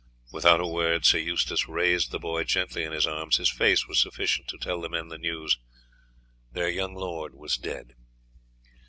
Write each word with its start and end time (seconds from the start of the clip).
Without 0.31 0.59
a 0.59 0.65
word 0.65 1.05
Sir 1.05 1.19
Eustace 1.19 1.67
raised 1.67 2.09
the 2.09 2.17
boy 2.17 2.43
gently 2.43 2.83
in 2.83 2.91
his 2.91 3.05
arms. 3.05 3.37
His 3.37 3.51
face 3.51 3.87
was 3.87 3.99
sufficient 4.01 4.47
to 4.47 4.57
tell 4.57 4.81
the 4.81 4.89
men 4.89 5.09
the 5.09 5.19
news; 5.19 5.59
their 6.51 6.69
young 6.69 6.95
lord 6.95 7.35
was 7.35 7.55
dead. 7.55 7.93